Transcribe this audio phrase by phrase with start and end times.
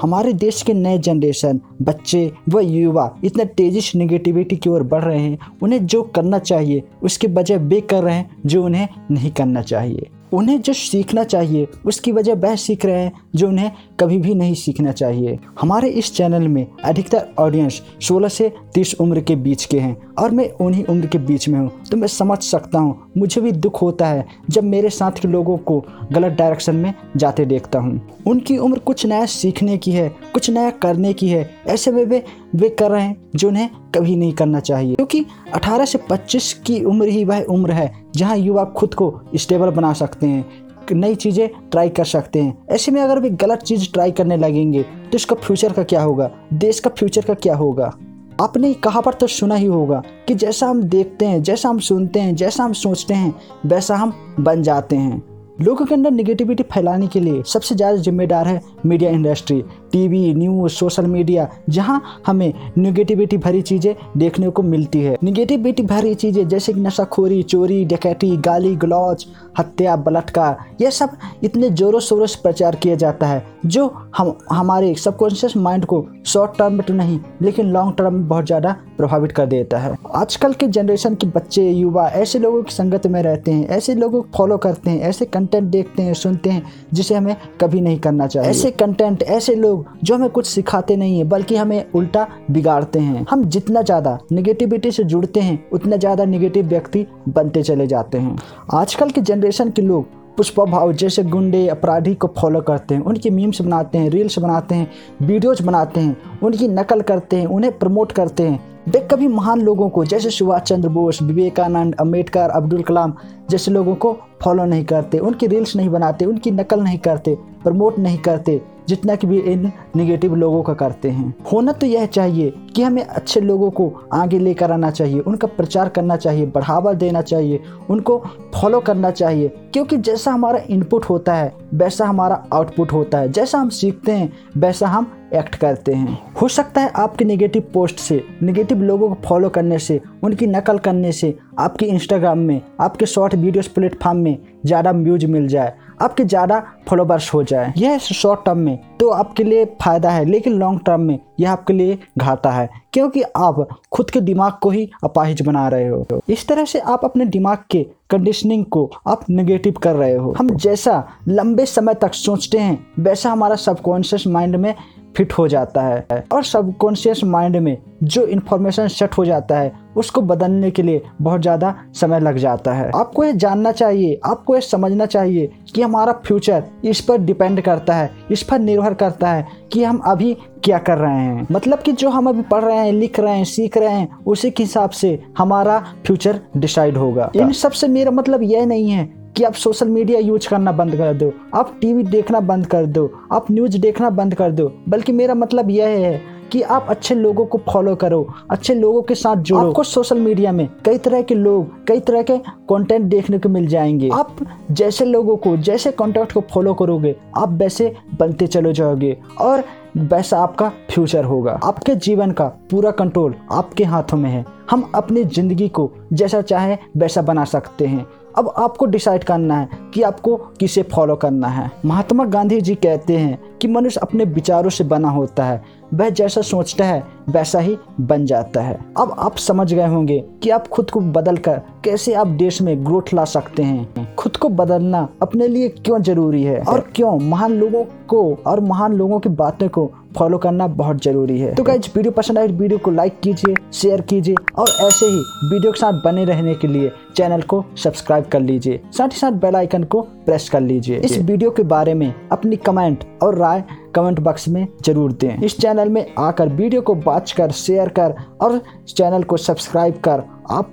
[0.00, 5.04] हमारे देश के नए जनरेशन बच्चे व युवा इतने तेज़ी से निगेटिविटी की ओर बढ़
[5.04, 9.30] रहे हैं, उन्हें जो करना चाहिए, उसके बजाय वे कर रहे हैं जो उन्हें नहीं
[9.30, 13.70] करना चाहिए। उन्हें जो सीखना चाहिए, उसकी वजह वह सीख रहे हैं जो उन्हें
[14.00, 19.20] कभी भी नहीं सीखना चाहिए। हमारे इस चैनल में अधिकतर ऑडियंस 16 से 30 उम्र
[19.20, 22.38] के बीच के हैं और मैं उन्हीं उम्र के बीच में हूँ तो मैं समझ
[22.38, 26.76] सकता हूँ। मुझे भी दुख होता है जब मेरे साथ के लोगों को गलत डायरेक्शन
[26.76, 31.28] में जाते देखता हूँ। उनकी उम्र कुछ नया सीखने की है, कुछ नया करने की
[31.28, 32.22] है। ऐसे वे वे
[32.56, 35.24] वे कर रहे हैं जो उन्हें कभी नहीं करना चाहिए। क्योंकि
[35.54, 39.92] 18 से 25 की उम्र ही वह उम्र है जहाँ युवा खुद को स्टेबल बना
[39.92, 40.44] सकते हैं,
[40.92, 44.82] नई चीज़ें ट्राई कर सकते हैं। ऐसे में अगर वे गलत चीज़ ट्राई करने लगेंगे
[44.82, 46.30] तो इसका फ्यूचर का क्या होगा?
[46.54, 47.92] देश का फ्यूचर का क्या होगा?
[48.40, 52.20] आपने कहाँ पर तो सुना ही होगा कि जैसा हम देखते हैं, जैसा हम सुनते
[52.20, 53.34] हैं, जैसा हम सोचते हैं,
[53.66, 55.22] वैसा हम बन जाते हैं।
[55.60, 59.62] लोगों के अंदर निगेटिविटी फैलाने के लिए सबसे ज़्यादा जिम्मेदार है media industry
[59.96, 66.14] TV, news, social media, जहाँ हमें निगेटिविटी भरी चीज़ें देखने को मिलती है। निगेटिविटी भरी
[66.14, 69.26] चीज़ें जैसे कि नशाखोरी, चोरी, डकैती, गाली, गलौज,
[69.58, 74.94] हत्या, बलात्कार यह सब इतने ज़ोरों शोरों से प्रचार किया जाता है, जो हम, हमारे
[74.94, 79.32] सबकॉन्शियस माइंड को शॉर्ट टर्म में तो नहीं, लेकिन लॉन्ग टर्म में बहुत ज़्यादा प्रभावित
[79.32, 83.52] कर देता है। आजकल के जनरेशन के बच्चे, युवा, ऐसे लोगों की संगत में रहते
[83.52, 87.36] हैं, ऐसे लोगों को फॉलो करते हैं, ऐसे कंटेंट देखते हैं, सुनते हैं, जिसे हमें
[87.60, 91.56] कभी नहीं करना चाहिए। ऐसे कंटेंट ऐसे लोग जो हमें कुछ सिखाते नहीं है, बल्कि
[91.56, 97.06] हमें उल्टा बिगाड़ते हैं। हम जितना ज़्यादा निगेटिविटी से जुड़ते हैं, उतना ज़्यादा निगेटिव व्यक्ति
[97.28, 98.36] बनते चले जाते हैं।
[98.74, 103.30] आजकल के जनरेशन के लोग पुष्पा भाव जैसे गुंडे, अपराधी को फॉलो करते हैं, उनकी
[103.30, 104.88] मीम्स बनाते हैं रील्स बनाते हैं
[105.22, 109.88] वीडियोज़ बनाते हैं, उनकी नकल करते हैं, उन्हें प्रमोट करते हैं। वे कभी महान लोगों
[109.88, 113.14] को, जैसे सुभाष चंद्र बोस, विवेकानंद अंबेडकर अब्दुल कलाम
[113.50, 117.98] जैसे लोगों को फॉलो नहीं करते, उनकी रील्स नहीं बनाते, उनकी नकल नहीं करते प्रमोट
[117.98, 122.54] नहीं करते। जितना कि भी इन निगेटिव लोगों का करते हैं। होना तो यह चाहिए
[122.76, 127.22] कि हमें अच्छे लोगों को आगे लेकर आना चाहिए, उनका प्रचार करना चाहिए, बढ़ावा देना
[127.22, 127.60] चाहिए,
[127.90, 133.32] उनको फॉलो करना चाहिए। क्योंकि जैसा हमारा इनपुट होता है, वैसा हमारा आउटपुट होता है।
[133.32, 137.98] जैसा हम सीखते हैं, वैसा हम एक्ट करते हैं। हो सकता है आपके नेगेटिव पोस्ट
[137.98, 143.06] से नेगेटिव लोगों को फॉलो करने से, उनकी नकल करने से आपके इंस्टाग्राम में, आपके
[143.06, 145.72] शॉर्ट वीडियोस प्लेटफॉर्म में ज़्यादा व्यूज़ मिल जाए,
[146.02, 150.52] आपके ज़्यादा फॉलोवर्स हो जाए। यह शॉर्ट टर्म में तो आपके लिए फ़ायदा है, लेकिन
[150.52, 154.88] लॉन्ग टर्म में यह आपके लिए घाटा है, क्योंकि आप खुद के दिमाग को ही
[155.04, 159.74] अपाहिज बना रहे हो। इस तरह से आप अपने दिमाग के कंडीशनिंग को आप नेगेटिव
[159.82, 164.74] कर रहे हो। हम जैसा लंबे समय तक सोचते हैं, वैसा हमारा सबकॉन्शियस माइंड में
[165.16, 170.20] फिट हो जाता है और सबकॉन्शियस माइंड में जो इन्फॉर्मेशन सेट हो जाता है, उसको
[170.20, 174.60] बदलने के लिए बहुत ज़्यादा समय लग जाता है। आपको ये जानना चाहिए, आपको ये
[174.60, 179.46] समझना चाहिए कि हमारा फ्यूचर इस पर डिपेंड करता है, इस पर निर्भर करता है
[179.72, 180.32] कि हम अभी
[180.64, 183.44] क्या कर रहे हैं। मतलब कि जो हम अभी पढ़ रहे हैं, लिख रहे हैं,
[183.44, 188.42] सीख रहे हैं, उसी के हिसाब से हमारा फ्यूचर डिसाइड होगा। इन सबसे मेरा मतलब
[188.42, 189.04] यह नहीं है
[189.36, 193.10] कि आप सोशल मीडिया यूज़ करना बंद कर दो आप टीवी देखना बंद कर दो
[193.32, 196.20] आप न्यूज़ देखना बंद कर दो। बल्कि मेरा मतलब यह है
[196.52, 200.52] कि आप अच्छे लोगों को फॉलो करो, अच्छे लोगों के साथ जुड़ो। आपको सोशल मीडिया
[200.52, 204.36] में कई तरह के लोग, कई तरह के कंटेंट देखने को मिल जाएँगे। आप
[204.70, 209.64] जैसे लोगों को, जैसे कंटेंट को फॉलो करोगे, आप वैसे बनते चले जाओगे और
[209.96, 215.24] वैसा आपका फ्यूचर होगा। आपके जीवन का पूरा कंट्रोल आपके हाथों में है। हम अपनी
[215.24, 218.06] ज़िंदगी को जैसा चाहे, वैसा बना सकते हैं।
[218.38, 223.16] अब आपको डिसाइड करना है कि आपको किसे फॉलो करना है। महात्मा गांधी जी कहते
[223.16, 225.64] हैं कि मनुष्य अपने विचारों से बना होता है,
[225.94, 230.50] वह जैसा सोचता है, वैसा ही बन जाता है। अब आप समझ गए होंगे कि
[230.50, 234.48] आप खुद को बदल कर कैसे आप देश में ग्रोथ ला सकते हैं। खुद को
[234.48, 236.62] बदलना अपने लिए क्यों ज़रूरी है?
[236.62, 237.18] और क्यों?
[237.18, 241.62] महान लोगों को और महान लोगों की बातों को फॉलो करना बहुत ज़रूरी है। तो
[241.62, 245.80] गाइज़ वीडियो पसंद आए, वीडियो को लाइक कीजिए शेयर कीजिए और ऐसे ही वीडियो के
[245.80, 249.84] साथ बने रहने के लिए चैनल को सब्सक्राइब कर लीजिए। साथ ही साथ बेल आइकन
[249.84, 254.48] को प्रेस कर लीजिए। इस वीडियो के बारे में अपनी कमेंट और राय कमेंट बॉक्स
[254.48, 259.22] में ज़रूर दें। इस चैनल में आकर वीडियो को बाच कर शेयर कर और चैनल
[259.22, 260.72] को सब्सक्राइब कर। आप,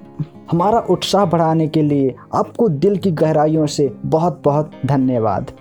[0.51, 5.51] हमारा उत्साह बढ़ाने के लिए आपको दिल की गहराइयों से बहुत बहुत धन्यवाद।